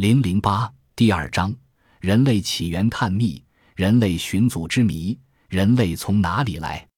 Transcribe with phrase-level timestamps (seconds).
[0.00, 1.54] 零零八第二章：
[2.00, 3.44] 人类起源探秘，
[3.76, 5.18] 人类寻祖之谜。
[5.46, 6.88] 人类从哪里来？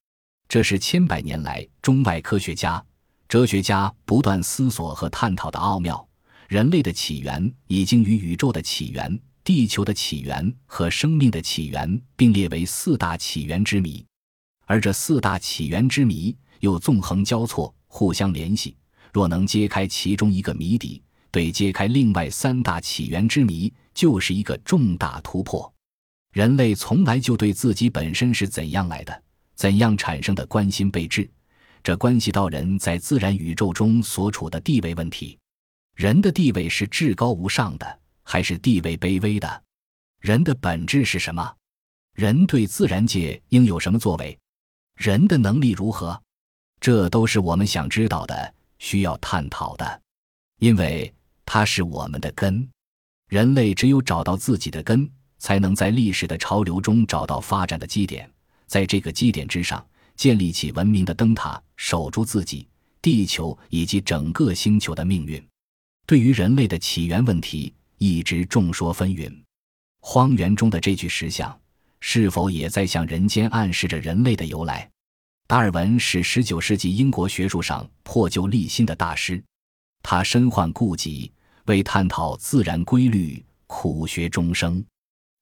[0.48, 2.80] 这是千百年来中外科学家、
[3.26, 6.08] 哲学家不断思索和探讨的奥妙。
[6.46, 14.06] 人类的起源已经与宇宙的起源、地球的起源和生命的起源并列为四大起源之谜，
[14.66, 18.76] 而这四大起源之谜又纵横交错，互相联系。
[19.12, 21.02] 若能揭开其中一个谜底，
[21.32, 25.72] 对揭开另外三大起源之谜，就是一个重大突破。
[26.32, 29.22] 人类从来就对自己本身是怎样来的、
[29.54, 31.28] 怎样产生的关心备至，
[31.82, 35.38] 这关系到人在自然宇宙中所处的地位问题。
[35.94, 39.62] 人的地位是至高无上的，还是地位卑微的？
[40.20, 41.54] 人的本质是什么？
[42.14, 44.38] 人对自然界应有什么作为？
[44.96, 46.22] 人的能力如何？
[46.78, 50.02] 这都是我们想知道的、需要探讨的，
[50.58, 51.10] 因为。
[51.44, 52.68] 它是我们的根，
[53.28, 58.30] 人类只有找到自己的根，才能在历史的潮流中找到发展的基点，
[58.66, 59.84] 在这个基点之上
[60.16, 62.68] 建立起文明的灯塔，守住自己、
[63.00, 65.42] 地球以及整个星球的命运。
[66.06, 69.32] 对于人类的起源问题，一直众说纷纭。
[70.00, 71.56] 荒原中的这具石像，
[72.00, 74.88] 是否也在向人间暗示着人类的由来？
[75.46, 79.42] 达尔文是19世纪英国学术上破旧立新的大师。
[80.02, 81.30] 他身患痼疾，
[81.66, 84.84] 为探讨自然规律苦学终生。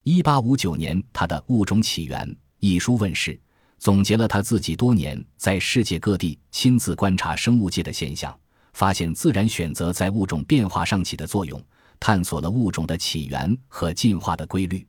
[0.05, 3.38] 一八五九年，他的《物种起源》一书问世，
[3.78, 8.38] 总结了他自己多年在世界各地亲自观察生物界的现象，
[8.75, 11.62] 发现自然选择在物种变化上起的作用，
[11.98, 14.86] 探索了物种的起源和进化的规律。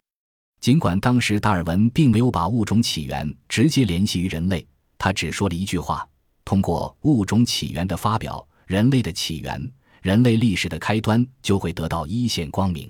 [0.60, 4.66] 尽管当时达尔文并没有把物种起源直接联系于人类，
[4.98, 6.08] 他只说了一句话：
[6.46, 8.48] 通过《物种起源》的发表。
[8.72, 9.70] 人类的起源，
[10.02, 12.90] 人类历史的开端就会得到一线光明。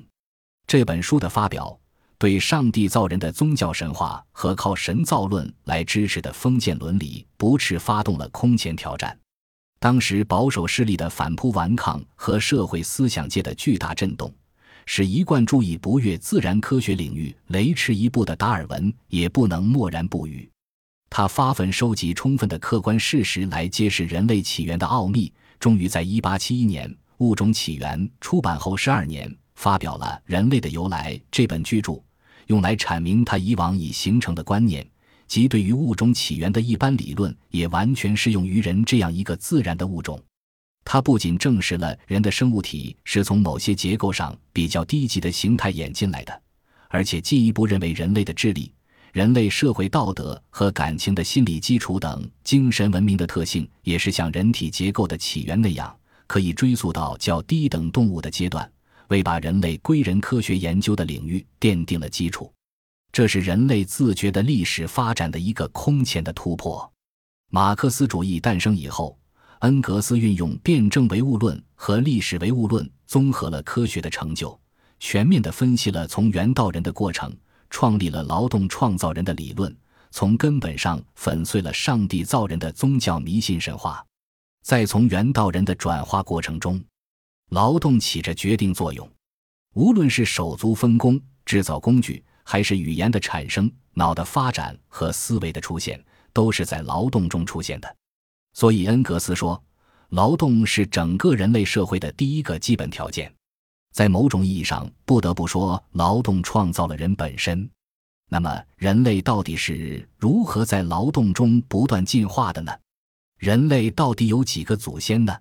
[0.67, 1.75] 这本书的发表，
[2.19, 9.17] 对上帝造人的宗教神话和靠神造论来支持的封建伦理不斥发动了空前挑战。
[9.79, 14.31] 当时保守势力的反扑顽抗和社会思想界的巨大震动，
[14.85, 20.47] 使一贯注意不越自然科学领域雷池一步的达尔文也不能默然不语。
[21.09, 25.33] 他发奋收集充分的客观事实来揭示人类起源的奥秘。
[25.61, 26.89] 终于在1871年
[27.19, 32.01] 《物种起源》出版后十二年，发表了《人类的由来》这本巨著，
[32.47, 34.83] 用来阐明他以往已形成的观念，
[35.27, 40.19] 即对于物种起源的一般理论，也完全适用于人这样一个自然的物种。
[40.83, 46.41] 他不仅证实了人的生物体是从某些结构上比较低级的形态演进来的，
[46.89, 48.73] 而且进一步认为人类的智力。
[49.11, 55.93] 人类社会道德和感情的心理基础等精神文明的特性，也是像人体结构的起源那样，
[56.27, 58.69] 可以追溯到较低等动物的阶段，
[59.09, 62.49] 为把人类归人科学研究的领域奠定了基础。
[63.11, 66.89] 这是人类自觉的历史发展的一个空前的突破。
[67.49, 69.19] 马克思主义诞生以后，
[69.59, 74.57] 恩格斯运用辩证唯物论和历史唯物论，综合了科学的成就，
[75.01, 77.29] 全面地分析了从猿到人的过程。
[77.71, 79.75] 创立了劳动创造人的理论，
[80.11, 84.05] 从根本上粉碎了上帝造人的宗教迷信神话。
[84.61, 86.79] 在从猿到人的转化过程中，
[87.49, 89.09] 劳动起着决定作用。
[89.73, 97.95] 无论是手足分工、制造工具，还是语言的产生、脑的发展和思维的出现，都是在劳动中出现的。
[98.53, 99.63] 所以，恩格斯说，
[100.09, 103.33] 劳动是整个人类社会的第一个基本条件。
[103.91, 107.69] 在某种意义上，不得不说，劳动创造了人本身。
[108.29, 112.71] 那么，人类到底是如何在劳动中不断进化的呢？
[113.37, 115.37] 人类到底有几个祖先呢？